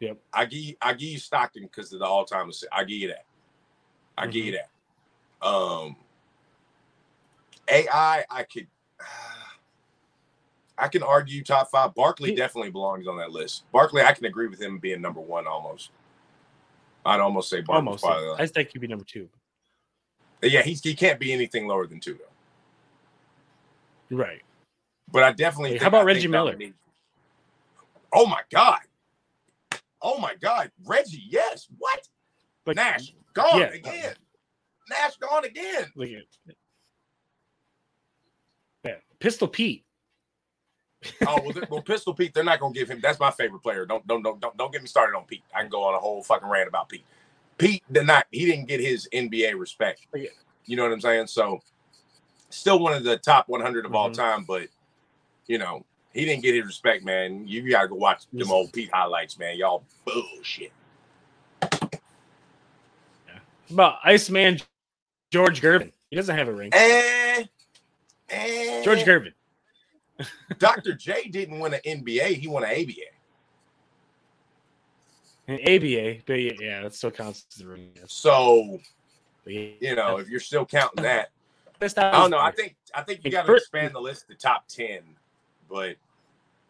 [0.00, 0.18] Yep.
[0.32, 2.50] I give you, I give you Stockton because of the all time.
[2.72, 3.26] I give you that.
[4.18, 4.46] I give Mm-hmm.
[4.46, 4.82] you that.
[5.46, 5.96] Um,
[7.68, 8.68] AI, I could.
[10.82, 11.94] I can argue top five.
[11.94, 13.70] Barkley He- definitely belongs on that list.
[13.70, 15.90] Barkley, I can agree with him being number one almost.
[17.06, 18.04] I'd almost say Barkley's almost.
[18.04, 18.44] probably.
[18.44, 19.28] I think he'd be number two.
[20.42, 24.16] yeah, he's he can't be anything lower than two though.
[24.16, 24.42] Right.
[25.12, 25.74] But I definitely.
[25.74, 26.56] Hey, how about I Reggie Miller?
[28.12, 28.80] Oh my god!
[30.00, 31.22] Oh my god, Reggie!
[31.28, 31.68] Yes.
[31.78, 32.08] What?
[32.64, 33.72] But Nash gone yeah.
[33.72, 34.14] again.
[34.90, 35.86] Nash gone again.
[35.94, 36.56] Look at
[38.84, 38.94] yeah.
[39.20, 39.84] Pistol Pete.
[41.26, 42.32] Oh well, well, Pistol Pete.
[42.34, 43.00] They're not gonna give him.
[43.00, 43.86] That's my favorite player.
[43.86, 45.42] Don't don't don't don't, don't get me started on Pete.
[45.54, 47.04] I can go on a whole fucking rant about Pete.
[47.58, 48.26] Pete did not.
[48.30, 50.06] He didn't get his NBA respect.
[50.14, 50.28] Yeah.
[50.66, 51.26] You know what I'm saying?
[51.26, 51.60] So,
[52.50, 54.14] still one of the top 100 of all Mhm.
[54.14, 54.68] time, but
[55.46, 57.46] you know he didn't get his respect, man.
[57.48, 59.56] You gotta go watch them old Pete highlights, man.
[59.56, 60.72] Y'all bullshit.
[63.70, 64.60] About Iceman
[65.30, 65.92] George Gervin.
[66.10, 66.70] He doesn't have a ring.
[66.74, 67.48] And,
[68.28, 69.32] and George Gervin.
[70.58, 70.94] Dr.
[70.94, 72.38] J didn't win an NBA.
[72.38, 73.12] He won an ABA.
[75.48, 77.90] An ABA, but yeah, yeah, that still counts as a ring.
[78.06, 78.78] So
[79.44, 81.30] yeah, you know if you're still counting that.
[81.80, 82.38] I don't know.
[82.38, 85.00] I think I think you got to expand the list to top ten,
[85.68, 85.96] but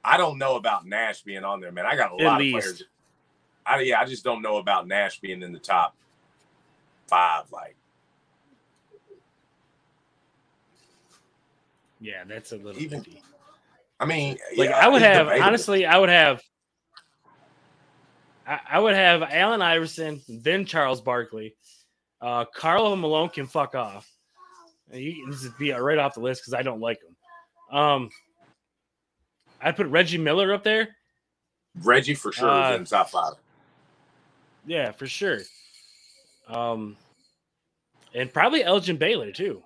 [0.05, 1.85] I don't know about Nash being on there, man.
[1.87, 2.57] I got a lot least.
[2.57, 2.83] of players.
[3.67, 5.95] I yeah, I just don't know about Nash being in the top
[7.07, 7.45] five.
[7.53, 7.77] Like,
[12.01, 13.05] yeah, that's a little Even-.
[14.03, 15.47] I mean, Like yeah, I would have debatable.
[15.47, 16.43] honestly, I would have
[18.45, 21.55] I, I would have Allen Iverson, then Charles Barkley.
[22.21, 24.11] Uh Carlo Malone can fuck off.
[24.93, 27.79] You can just be right off the list because I don't like him.
[27.79, 28.11] Um
[29.61, 30.89] I'd put Reggie Miller up there.
[31.85, 33.35] Reggie for sure Uh, is in the top five.
[34.67, 35.39] Yeah, for sure.
[36.49, 36.97] Um
[38.15, 39.63] and probably Elgin Baylor too.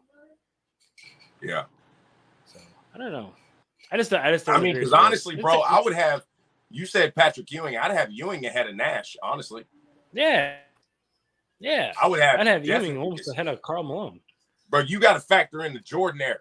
[1.42, 1.64] Yeah,
[2.46, 2.58] So
[2.94, 3.32] I don't know.
[3.92, 6.24] I just I just I mean, because honestly, It's bro, a- I would have.
[6.70, 7.76] You said Patrick Ewing.
[7.76, 9.16] I'd have Ewing ahead of Nash.
[9.22, 9.64] Honestly,
[10.12, 10.56] yeah.
[11.60, 11.92] Yeah.
[12.02, 12.40] I would have.
[12.40, 14.20] I'd have Ewing almost ahead of Karl Malone.
[14.68, 14.80] bro.
[14.80, 16.38] You got to factor in the Jordan era.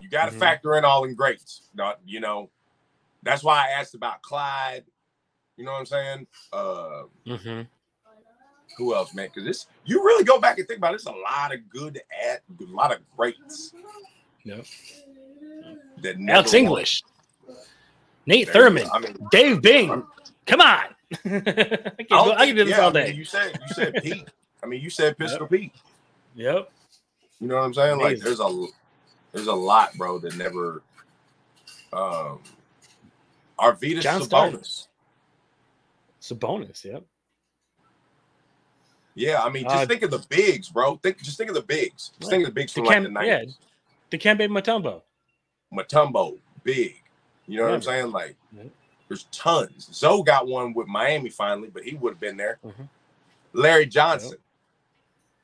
[0.00, 0.38] You got to Mhm.
[0.38, 1.62] factor in all in greats.
[1.74, 2.50] Not, you know,
[3.24, 4.84] that's why I asked about Clyde.
[5.56, 6.26] You know what I'm saying?
[6.52, 7.62] Uh, Mm-hmm.
[8.78, 9.26] who else, man?
[9.26, 12.00] Because this, you really go back and think about it, it's a lot of good
[12.24, 13.74] at, a lot of greats.
[14.44, 14.64] Yep.
[16.02, 16.60] That never Alex won.
[16.62, 17.02] English,
[18.26, 18.88] Nate There Thurmond.
[18.92, 20.02] I mean, Dave Bing,
[20.46, 20.84] Come on.
[21.12, 23.12] I can, go, I can do this yeah, all I mean, day.
[23.14, 24.28] you said you said Pete.
[24.62, 25.72] I mean, you said Pistol Pete.
[26.36, 26.70] Yep.
[27.40, 27.98] You know what I'm saying?
[27.98, 28.66] Like, there's a
[29.32, 30.82] there's a lot, bro, that never.
[31.92, 32.40] Um,
[33.58, 34.54] Arvydas John Starks.
[34.56, 34.86] Sabonis.
[36.18, 36.84] It's a bonus.
[36.84, 37.04] Yep.
[39.14, 40.96] Yeah, I mean, just Uh, think of the bigs, bro.
[40.96, 42.12] Think, just think of the bigs.
[42.20, 43.44] Just think of the bigs from Dikembe- like the yeah.
[44.10, 44.20] '90s.
[44.38, 44.48] Dikembe.
[44.48, 45.02] Mutombo,
[45.72, 46.96] Mutombo big.
[47.46, 48.12] You know what I'm saying?
[48.12, 48.64] Like, Yeah.
[49.08, 49.88] there's tons.
[49.92, 52.58] Zo got one with Miami finally, but he would have been there.
[52.64, 52.88] Mhm.
[53.52, 54.38] Larry Johnson.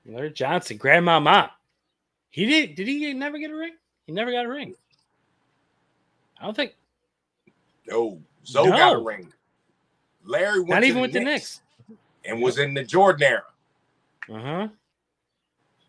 [0.04, 1.52] Larry Johnson, Grandmama.
[2.30, 2.74] He did.
[2.76, 3.74] Did he never get a ring?
[4.06, 4.76] He never got a ring.
[6.40, 6.74] I don't think.
[7.88, 9.32] No, Zo got a ring.
[10.24, 12.00] Larry went Not even the with the Knicks Knicks.
[12.24, 13.44] and was in the Jordan era.
[14.28, 14.68] Uh huh.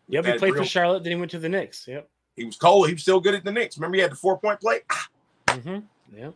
[0.08, 0.24] Yep.
[0.24, 1.02] He played real- for Charlotte.
[1.04, 1.86] Then he went to the Knicks.
[1.86, 2.08] Yep.
[2.38, 2.86] He was cold.
[2.88, 3.76] He was still good at the Knicks.
[3.76, 4.80] Remember, he had the four point play.
[4.90, 5.08] Ah,
[5.48, 5.78] Mm-hmm.
[6.16, 6.34] Yep.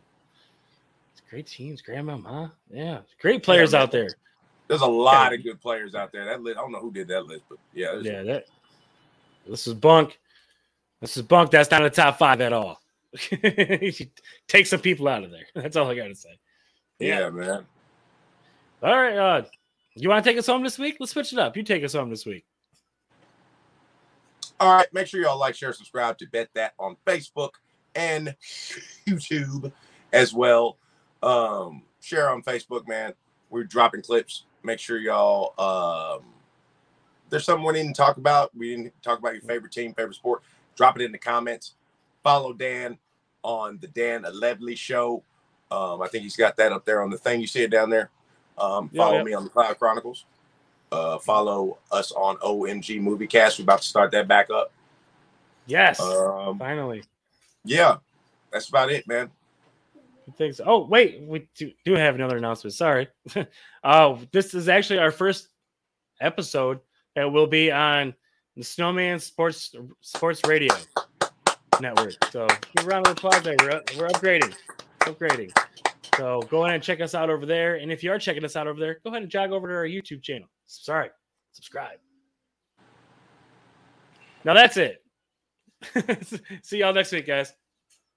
[1.13, 2.51] It's great teams, Grandmama.
[2.71, 2.99] Yeah.
[3.21, 3.81] Great players man.
[3.83, 4.09] out there.
[4.67, 5.37] There's a lot Yeah.
[5.37, 6.25] of good players out there.
[6.25, 8.23] That list, I don't know who did that list, but yeah, Yeah.
[8.23, 8.45] That.
[9.47, 10.19] This is bunk.
[11.01, 11.51] This is bunk.
[11.51, 12.79] That's not a top five at all.
[14.47, 15.45] Take some people out of there.
[15.55, 16.37] That's all I got to say.
[16.99, 17.65] yeah, man.
[18.81, 19.15] All right.
[19.17, 19.43] Uh,
[19.95, 20.97] you want to take us home this week?
[20.99, 21.55] Let's switch it up.
[21.55, 22.45] You take us home this week.
[24.63, 27.49] All right, make sure y'all like, share, subscribe to Bet That on Facebook
[27.95, 28.33] and
[29.05, 29.73] YouTube
[30.13, 30.77] as well.
[31.21, 33.13] Um, share on Facebook, man.
[33.49, 34.45] We're dropping clips.
[34.63, 36.23] Make sure y'all um
[37.29, 38.55] there's something we didn't talk about.
[38.55, 40.43] We didn't talk about your favorite team, favorite sport.
[40.77, 41.73] Drop it in the comments.
[42.23, 42.97] Follow Dan
[43.43, 45.23] on the Dan Alevely show.
[45.71, 47.41] Um, I think he's got that up there on the thing.
[47.41, 48.11] You see it down there.
[48.57, 49.23] Um, Yeah, follow yeah.
[49.23, 50.23] me on the Cloud Chronicles.
[50.93, 53.57] Uh, follow us on OMG Movie Cast.
[53.57, 54.71] We're about to start that back up.
[55.65, 55.99] Yes.
[55.99, 57.03] Um, Finally.
[57.65, 57.97] yeah,
[58.51, 59.31] that's about it, man.
[60.37, 60.61] Thanks.
[60.63, 61.21] Oh, wait.
[61.21, 62.73] We do, do have another announcement.
[62.73, 63.07] Sorry.
[63.83, 65.49] uh, this is actually our first
[66.21, 66.79] episode
[67.15, 68.13] that will be on
[68.55, 70.73] the Snowman Sports Sports Radio
[71.81, 72.13] Network.
[72.31, 73.55] So give a round of applause there.
[73.59, 74.55] We're, we're upgrading.
[74.99, 75.57] Upgrading.
[76.17, 77.75] So go ahead and check us out over there.
[77.75, 79.73] And if you are checking us out over there, go ahead and jog over to
[79.73, 80.47] our YouTube channel.
[80.65, 81.09] Sorry.
[81.51, 81.99] Subscribe.
[84.43, 85.03] Now that's it.
[86.63, 87.53] See y'all next week, guys.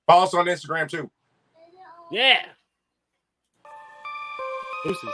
[0.06, 1.11] Follow us on Instagram too.
[2.11, 2.42] Yeah.
[4.85, 5.11] Deuces.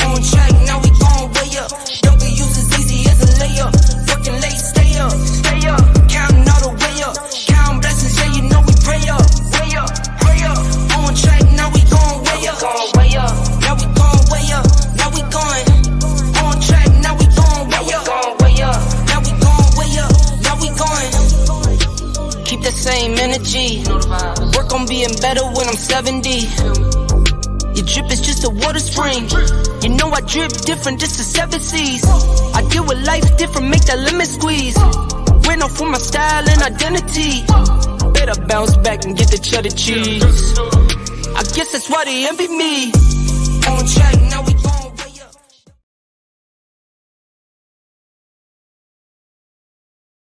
[0.00, 2.07] On track, now we gon' way up.
[3.58, 4.08] W's as easy as a layup.
[4.08, 5.82] Working late, stay up, stay up.
[6.08, 7.16] Counting all the way up.
[7.46, 9.26] Counting blessings, yeah, you know we pray up,
[9.58, 9.90] way up,
[10.20, 10.58] pray up.
[10.98, 12.62] On track, now we gon' way up.
[12.96, 13.34] way up.
[13.60, 14.66] Now we gon' way up.
[14.96, 15.66] Now we going.
[16.38, 18.06] On track, now we gon' way up.
[18.42, 18.80] way up.
[19.06, 20.12] Now we gon' way up.
[20.42, 21.10] Now we going.
[22.44, 23.82] Keep the same energy.
[24.56, 26.87] Work on being better when I'm 70.
[27.92, 29.28] Drip is just a water spring.
[29.82, 32.04] You know I drip different, just the seven seas.
[32.54, 34.76] I deal with life different, make that limit squeeze.
[35.46, 37.44] Went off for my style and identity.
[38.12, 40.22] Better bounce back and get the cheddar cheese.
[41.34, 42.92] I guess that's why they envy me.
[43.68, 44.27] On track.